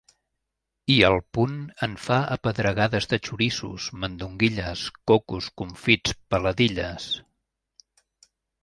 [0.93, 7.11] I al punt en fa apedregades de xoriços, mandonguilles, cocos, confits, peladilles!